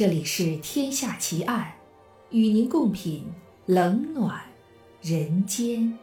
[0.00, 1.74] 这里是《天下奇案》，
[2.34, 3.22] 与您共品
[3.66, 4.40] 冷暖
[5.02, 5.98] 人间。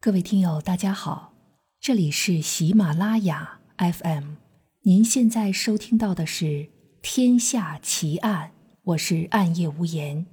[0.00, 1.34] 各位听友，大家好，
[1.78, 4.36] 这里是喜马拉雅 FM，
[4.84, 6.44] 您现在收听到的是
[7.02, 8.52] 《天下奇案》，
[8.82, 10.24] 我是暗夜无言。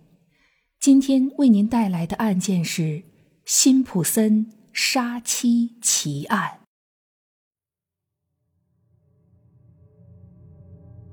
[0.80, 3.04] 今天为您带来的案件是
[3.44, 6.59] 辛普森杀妻奇案。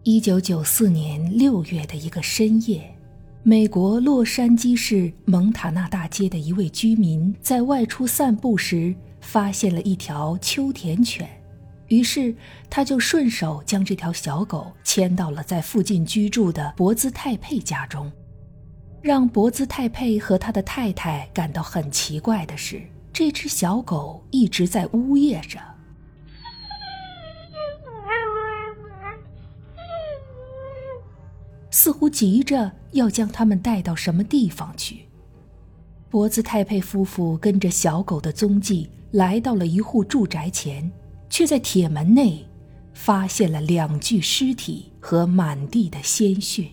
[0.08, 2.96] 一九九四年六月的一个深夜，
[3.42, 11.28] 美国洛杉矶市蒙塔纳大街的一位居民在外出散步时，发现了一条秋田犬，
[11.88, 12.32] 于是
[12.70, 18.08] 他就顺手将这条小狗牵到了在附近居住的博兹泰佩家中。
[19.02, 22.80] 让博兹泰佩和他的太太感到很奇怪的是，
[23.12, 25.58] 这只小狗一直在呜咽着。
[31.76, 35.00] 似乎急着要将他们带到什么地方去。
[36.08, 40.90] 博兹泰佩夫妇跟着小狗的踪迹来到了一户住宅前，
[41.28, 42.42] 却在铁门内
[42.94, 46.66] 发现了两具尸体和满地的鲜血。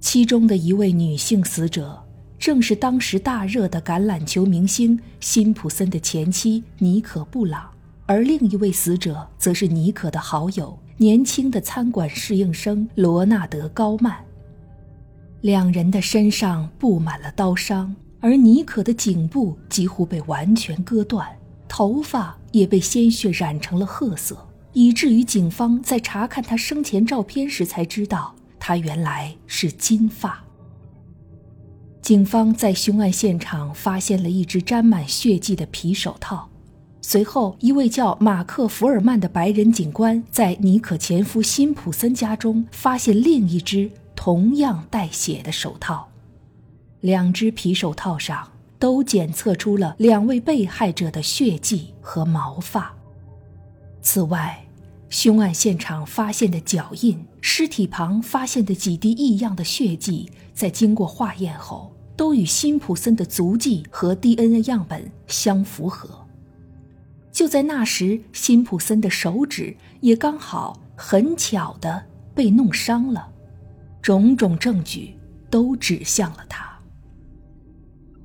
[0.00, 2.04] 其中的一位女性死者，
[2.40, 7.70] 正是当时大热的橄榄球明星辛普森的前妻妮可·布朗，
[8.04, 10.76] 而另一位死者则是妮可的好友。
[11.00, 14.18] 年轻的餐馆侍应生罗纳德·高曼，
[15.42, 21.24] 两人的身上布满了刀伤，而妮可的颈部几乎被完全割断，
[21.68, 24.36] 头发也被鲜血染成了褐色，
[24.72, 30.42] 以至于警方在查看他生前照片时才知道他原来是金发。
[32.02, 36.48] 警方在凶案现场发现了一只沾满血迹的皮手套。
[37.00, 46.08] 随后，一位叫马克·福尔曼的白人警官在尼可前夫辛普森家中发现另一只同样带血的手套，
[47.00, 52.94] 两只皮手套上都检测出了两位被害者的血迹和毛发。
[54.02, 54.64] 此外，
[55.08, 66.27] 凶案现场发现的脚印、尸体旁发现的几滴异样的血迹，在经过化验后，都与辛普森的足迹和 DNA 样本相符合。
[67.38, 72.04] 就在那时，辛普森的手指也刚好很巧的
[72.34, 73.28] 被弄伤了，
[74.02, 75.14] 种种证据
[75.48, 76.68] 都指向了他。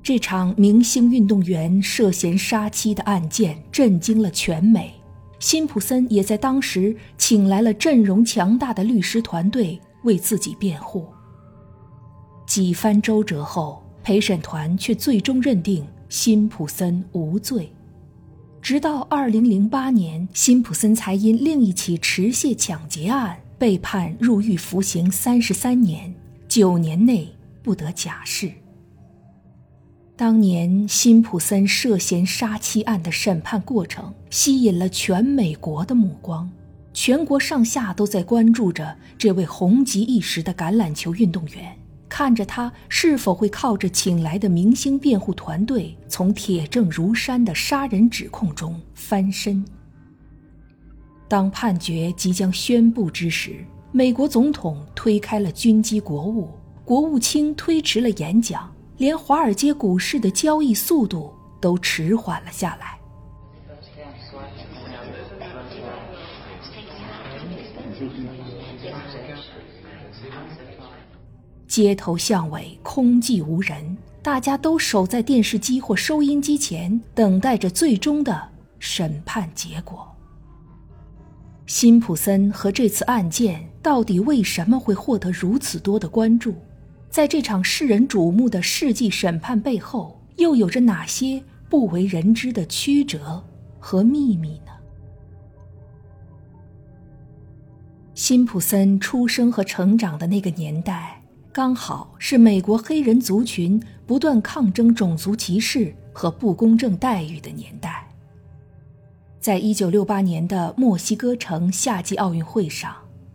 [0.02, 4.92] 这场明星运动员涉嫌杀妻的案件震惊了全美，
[5.38, 11.06] 辛普森也在当时请来了阵容强大的律师团队为自己辩护。
[12.48, 17.72] 几番周折后，陪审团却最终认定辛普森无罪。
[18.64, 26.14] 直到二零零八年，辛普森才因另一起持械抢劫案被判入狱服刑三十三年，
[26.48, 27.28] 九年内
[27.62, 28.50] 不得假释。
[30.16, 36.50] 当年辛普森涉嫌杀妻案的审判过程吸引了全美国的目光，
[36.94, 41.76] 全国上下都在关注着这位红极一时的橄榄球运动员。
[42.08, 49.64] 看着他是否会靠着请来的明星辩护团队，从铁证如山的杀人指控中翻身。
[51.26, 56.50] 当判决即将宣布之时，美国总统推开了军机国务，
[56.84, 62.93] 国务卿推迟了演讲，连华尔街股市的交易速度都迟缓了下来。
[71.66, 78.48] 街头巷尾空寂无人，大家都守在电视机或收音机前，等待着最终的
[78.78, 80.06] 审判结果。
[81.66, 86.54] 辛普森和这次案件到底为什么会获得如此多的关注？
[87.08, 93.42] 在这场世人瞩目的世纪审判背后，又有着哪些不为人知的曲折
[93.78, 94.72] 和秘密呢？
[98.14, 101.13] 辛普森出生和成长的那个年代。
[101.54, 108.08] 刚好是美国黑人族群不断抗争种族歧视和不公正待遇的年代。
[109.38, 112.92] 在一九六八年的墨西哥城夏季奥运会上，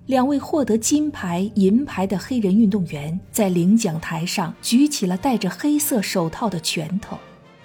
[0.07, 7.17] 两位获得金牌、银牌的黑人运动员在领奖台上举起了戴着黑色手套的拳头，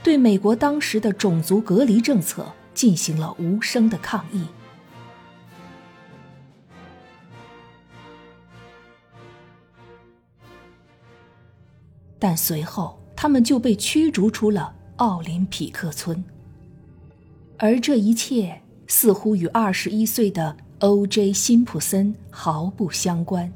[0.04, 4.44] 对美国当时的种族隔离政策进行了无声的抗议。
[12.24, 16.24] 但随后，他们就被驱逐出了奥林匹克村。
[17.58, 21.34] 而这一切似乎与二十一岁的 O.J.
[21.34, 23.52] 辛普森毫不相关。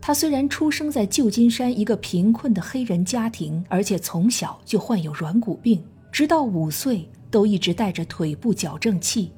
[0.00, 5.80] 他虽然出生在旧金山一个贫困的黑人家庭，而且从小就患有软骨病，
[6.10, 9.30] 直到五岁都一直带着腿部矫正器，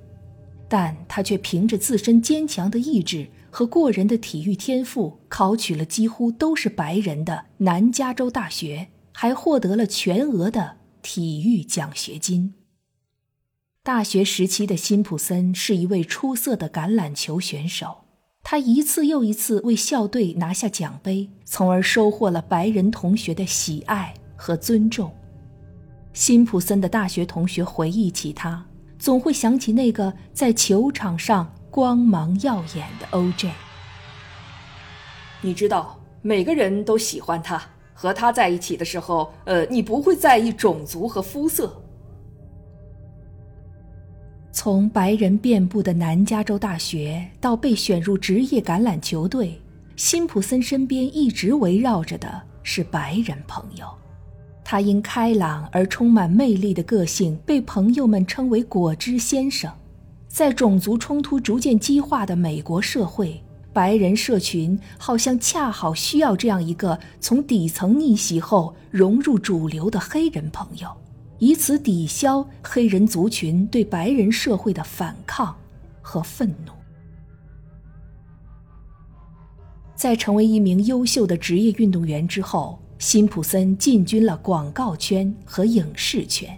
[0.70, 12.54] 但他却凭着自身坚强的意志和过人的体育天赋，考取了几乎都是白人的南加州大学，还获得了全额的体育奖学金。
[13.82, 18.04] 大学时期的辛普森是一位出色的橄榄球选手。
[18.42, 25.12] 他一次又一次为校队拿下奖杯，从而收获了白人同学的喜爱和尊重。
[26.12, 28.66] 辛普森的大学同学回忆起他，
[28.98, 33.50] 总会想起那个在球场上光芒耀眼的 O.J。
[35.40, 37.62] 你知道，每个人都喜欢他，
[37.94, 41.82] 和他在一起的时候，呃，你不会在意种族和肤色。
[44.52, 49.58] 从白人遍布的南加州大学到被选入职业橄榄球队，
[49.96, 53.86] 辛普森身边一直围绕着的是白人朋友。
[54.62, 59.72] 他因开朗而充满魅力的个性，被朋友们称为“果汁先生”。
[60.30, 63.42] 在种族冲突逐渐激化的美国社会，
[63.72, 70.88] 白人社群好像恰好需要这样一个从底层逆袭后融入主流的黑人朋友。
[71.40, 75.54] 以此抵消黑人族群对白人社会的反抗
[76.00, 76.72] 和愤怒。
[79.96, 86.56] 在成为一名优秀的职业运动员之后，辛普森进军了广告圈和影视圈。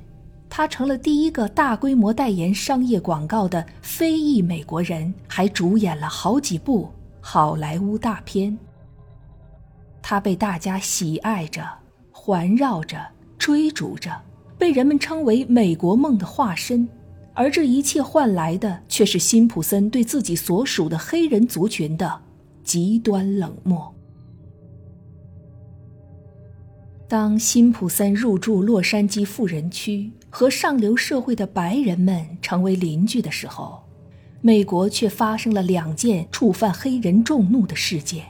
[0.54, 6.90] 他成了第一个大规模代言商业广告的非裔美国人，还主演了好几部
[7.22, 8.58] 好莱坞大片。
[10.02, 11.66] 他被大家喜爱着，
[12.10, 13.00] 环绕着，
[13.38, 14.14] 追逐着。
[14.58, 16.86] 被人们称为“美国梦”的化身，
[17.32, 22.20] 而这一切换来的却是辛普森对自己所属的黑人族群的
[22.62, 23.94] 极端冷漠。
[27.08, 33.82] 当辛普森入住洛杉矶富人区，和上流社会的白人们成为邻居的时候，
[34.40, 38.24] 美国却发生了两件触犯黑人众怒的事件：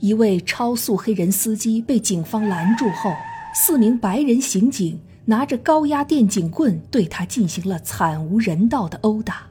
[0.00, 3.12] 一位超速黑人司机被警方拦住后，
[3.54, 4.98] 四名白人刑警。
[5.24, 9.46] 拿着高压电警棍对他进行了惨无人道的殴打，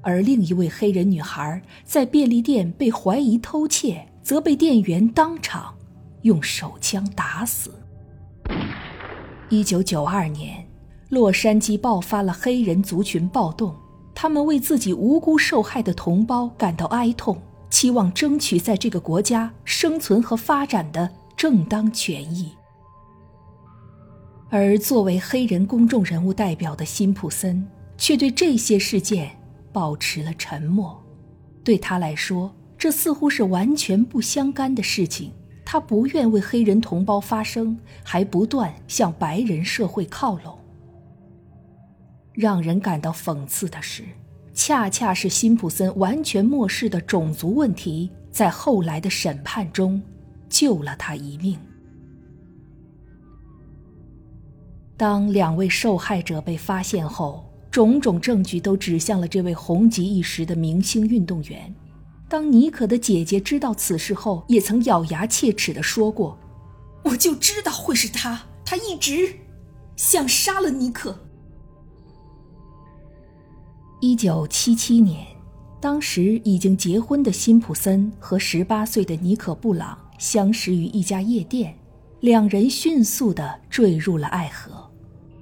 [0.00, 5.74] 而另一位黑人女孩在便利店被怀疑偷窃，则被店员当场
[6.22, 7.74] 用手枪打死。
[9.48, 10.64] 一九九二年，
[11.08, 13.74] 洛杉矶爆发了黑人族群暴动，
[14.12, 22.50] 他们为自己无辜受害的同胞感到哀痛，期望争取在这个国家生存和发展的正当权益。
[24.48, 27.64] 而作为黑人公众人物代表的辛普森，
[27.96, 29.30] 却对这些事件
[29.72, 31.00] 保持了沉默。
[31.62, 35.32] 对他来说，这似乎是完全不相干的事情。
[35.64, 40.56] 他不愿为黑人同胞发声，还不断向白人社会靠拢。
[42.36, 44.04] 让人感到讽刺的是，
[44.52, 50.00] 恰恰是辛普森完全漠视的种族问题，在后来的审判中
[50.50, 51.58] 救了他一命。
[54.98, 61.74] 当两位受害者被发现后，种种证据都指向了这位红极一时的明星运动员。
[62.28, 66.38] 当妮可的姐姐知道此事后，也曾咬牙切齿地说过
[67.04, 69.34] ：“我就知道会是他，他一直
[69.96, 71.18] 想杀了妮可。”
[74.00, 75.26] 一九七七年，
[75.80, 81.74] 当时已经结婚的辛普森和十八岁的尼可·布朗相识于一家夜店，
[82.20, 84.86] 两人迅速地坠入了爱河。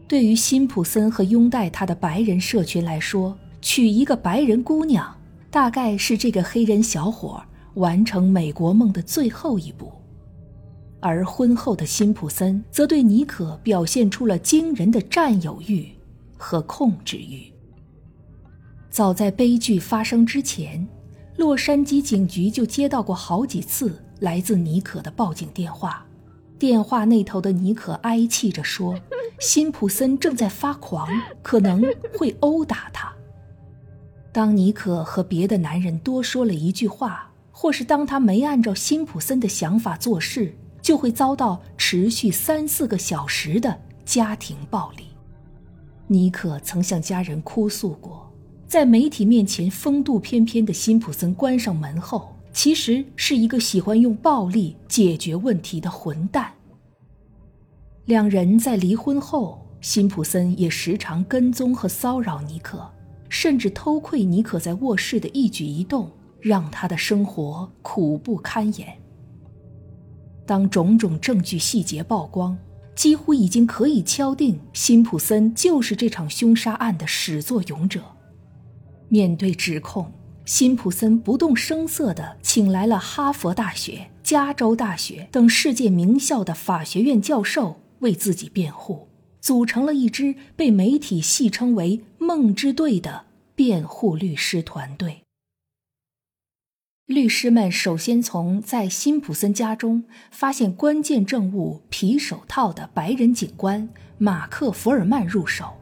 [0.07, 5.13] 对于辛普森和拥戴他的白人社群来说，娶一个白人姑娘，
[5.51, 7.43] 大概是这个黑人小伙
[7.75, 9.91] 完成美国梦的最后一步。
[11.01, 15.89] 而婚后的辛普森则对妮可表现出了惊人的占有欲
[16.37, 17.53] 和控制欲。
[18.95, 20.87] 早在悲剧发生之前，
[21.37, 26.07] 洛杉矶警局就接到过好几次来自妮可的报警电话，
[26.61, 28.95] 电话那头的妮可哀泣着说。
[29.41, 31.09] 辛普森正在发狂，
[31.43, 31.83] 可能
[32.17, 33.13] 会殴打他。
[34.31, 45.07] 当尼可和别的男人多说了一句话，或是当他没按照辛普森的想法做事，就会遭到持续三四个小时的家庭暴力。
[46.07, 48.33] 尼可曾向家人哭诉过，
[48.66, 56.52] 在媒体面前风度翩翩的辛普森关上门后，其实是一个喜欢用暴力解决问题的混蛋。
[58.06, 62.90] 两人在离婚后，辛普森也时常跟踪和骚扰尼克，
[63.28, 68.88] 甚至偷窥尼可在卧室的一举一动，让他的生活苦不堪言。
[70.47, 72.59] 当种种证据细节曝光，
[72.94, 78.02] 几乎已经可以敲定辛普森就是这场凶杀案的始作俑者。
[79.09, 80.13] 面对指控，
[80.45, 89.09] 辛普森不动声色地请来了哈佛大学、加州大学等世界名校的法学院教授为自己辩护，
[89.41, 95.21] 组成了一支被媒体戏称为“梦之队”的辩护律师团队。
[97.07, 105.75] 律师们首先从在辛普森家中发现关键证物皮手套的白人警官马克·福尔曼入手，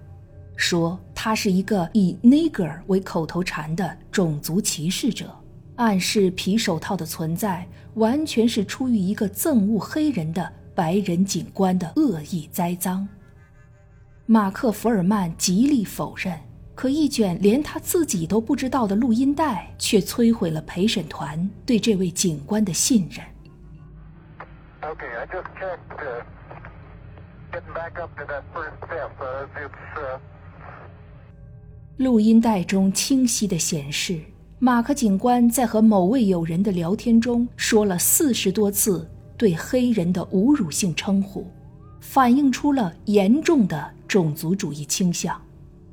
[0.63, 5.35] 说他是一个以 “nigger” 为口头禅的种族歧视者，
[5.75, 13.07] 暗示皮手套的存在完全是出于一个憎恶黑人的白人警官的恶意栽赃。
[14.25, 16.39] 马克·福尔曼极力否认。
[16.75, 23.23] 可一卷连他自己都不知道的录音带，却摧毁了陪审团对这位警官的信任。
[31.99, 34.19] 录音带中清晰的显示，
[34.59, 41.47] 马克警官在和某位友人的聊天中说了四十多次对黑人的侮辱性称呼，
[42.01, 45.41] 反映出了严重的种族主义倾向。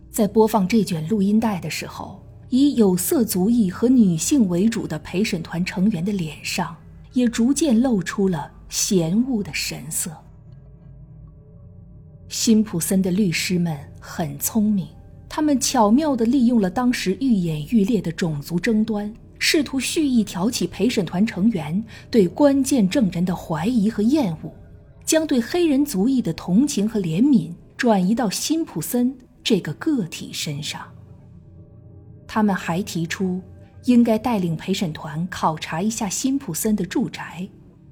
[0.10, 6.76] 在播放这卷录音带的时候，以有色族裔和女性为主的陪审团成员的脸上
[7.12, 10.10] 也逐渐露出了嫌恶的神色。
[12.30, 14.88] 辛普森的律师们很聪明，
[15.30, 24.52] 他们巧妙地利用了当时愈演愈烈的种族争端，试图蓄意挑起陪审团成员对关键证人的怀疑和厌恶，
[25.06, 29.16] 将对黑人族裔的同情和怜悯转移到辛普森。
[29.42, 30.82] 这个个体身上，
[32.28, 33.42] 他们还提出
[33.86, 37.48] 应该带领陪审团考察一下辛普森的住宅，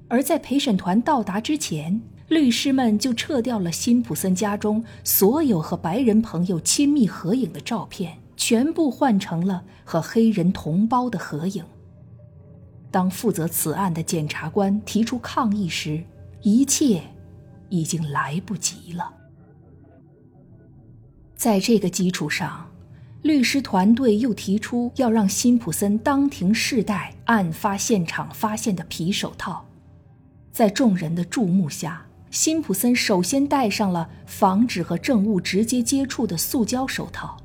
[0.08, 11.64] 而在陪审团到达之前，律师们就撤掉了辛普森家中所有和白人朋友亲密合影的照片，全部换成了和黑人同胞的合影。
[12.90, 16.02] 当负责此案的检察官提出抗议时，
[16.42, 17.02] 一切
[17.70, 19.12] 已经来不及了。
[21.34, 22.68] 在这个基础上，
[23.22, 29.64] 律师团队又提出要让辛普森当庭试戴案发现场发现的皮手套。
[30.50, 37.36] 在众人的注目下，辛普森首先戴上了防止和证物直接接触的塑胶手套，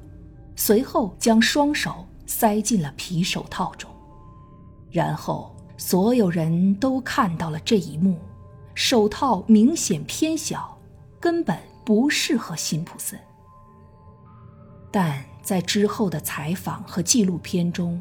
[0.55, 3.89] 随后将双手塞进了皮手套中。
[4.91, 8.19] 然后，所有人都看到了这一幕：
[8.75, 10.77] 手套明显偏小，
[11.19, 13.19] 根本不适合辛普森。
[14.91, 17.99] 但在之后的采访和纪录片中，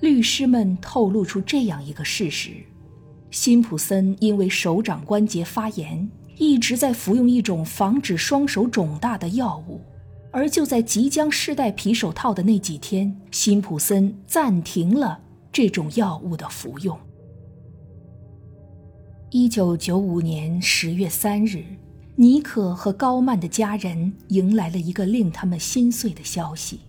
[0.00, 2.64] 律师们透露出这样一个事实：
[3.32, 9.80] 辛普森因为手掌关节发炎，一直在服用一种防止双手肿大的药物。
[10.30, 15.18] 而就在即将试戴皮手套的那几天，辛普森暂停了
[15.50, 16.96] 这种药物的服用。
[19.30, 21.64] 一九九五年十月三日。
[22.14, 26.80] 尼可和高曼的家人迎来了一个令他们心碎的消息：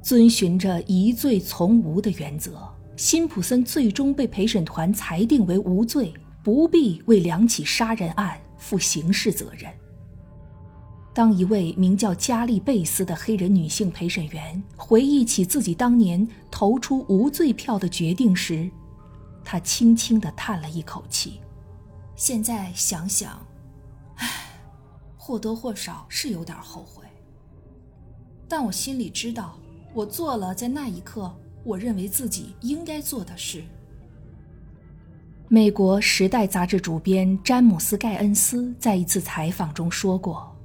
[0.00, 2.56] 遵循着疑罪从无的原则，
[2.96, 6.12] 辛普森最终被陪审团裁定为无罪，
[6.42, 9.70] 不必为两起杀人案负刑事责任。
[11.12, 18.70] 当一位名叫加利贝斯的黑人女性陪审员回忆起自己当年投出无罪票的决定时，
[19.44, 21.40] 她轻轻地叹了一口气。
[22.14, 23.46] 现在想想。
[24.16, 24.26] 唉
[25.16, 27.04] 或多或少是有点后悔，
[28.48, 29.58] 但我心里知道，
[29.92, 31.34] 我做了在那一刻
[31.66, 33.62] 我认为自己应该做的事。
[35.48, 40.56] 美国《时代》杂志主编詹姆斯·盖恩斯在一次采访中说过：“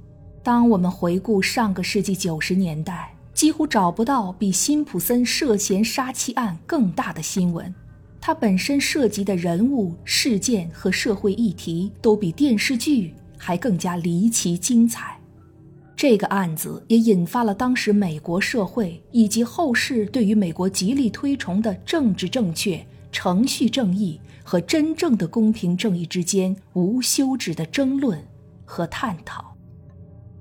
[0.42, 7.74] 当我们回顾上个世纪九十年代，几乎找不到比辛普森涉嫌杀妻案更大的新闻。
[8.20, 13.12] 他本身涉及的人物、事件和社会议题都比电视剧。”
[13.44, 15.18] 还更加离奇精彩，
[16.02, 28.20] 这个案子也引发了当时美国社会以及后世对于美国极力推崇的政治正确、程序正义和真正的公平正义之间无休止的争论
[28.64, 29.54] 和探讨。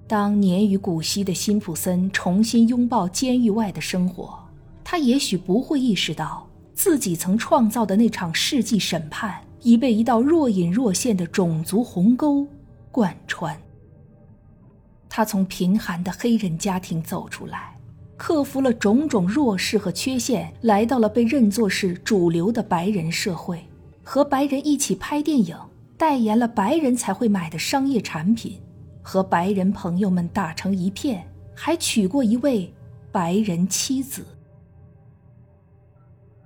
[0.07, 4.39] 当年逾古稀的辛普森重新拥抱监狱外的生活，
[4.83, 12.47] 他也许不会意识到自己曾创造的那场世纪审判已被一道若隐若现的种族鸿沟。
[12.89, 13.55] 贯穿。
[15.13, 17.77] 他从贫寒的黑人家庭走出来，
[18.15, 23.61] 克服了种种弱势和缺陷，来到了被认作是主流的白人社会，
[24.03, 25.57] 和白人一起拍电影，
[25.97, 28.61] 代言了白人才会买的商业产品，
[29.01, 32.73] 和白人朋友们打成一片，还娶过一位
[33.11, 34.25] 白人妻子。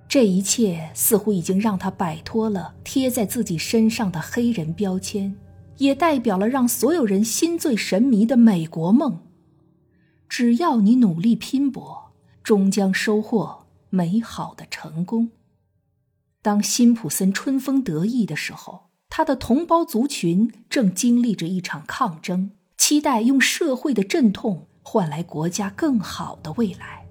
[0.08, 5.36] 这一切似乎已经让他摆脱了贴在自己身上的黑人标签，
[5.78, 9.20] 也代表了让所有人心醉神迷的美国梦。
[10.28, 15.30] 只要你努力拼搏，终将收获美好的成功。
[16.42, 27.06] 当辛普森春风得意的时候，他的同胞族群正经历着一场抗争，期待用社会的阵痛换来国家更好的未来。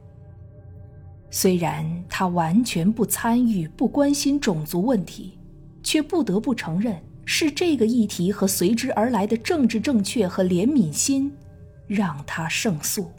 [1.29, 5.37] 虽然他完全不参与、不关心种族问题，
[5.83, 11.31] 却不得不承认，是这个议题和随之而来的政治正确和怜悯心，
[11.87, 13.11] 让他胜诉。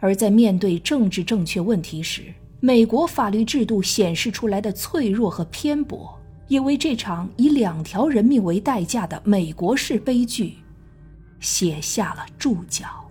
[0.00, 10.54] 而在面对政治正确问题时，美国法律制度显示出来的脆弱和偏颇，也为这场以两条人命为代价的美国式悲剧，
[11.40, 13.07] 写下了注脚。